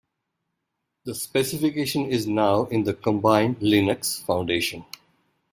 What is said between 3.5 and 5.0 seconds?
Linux Foundation.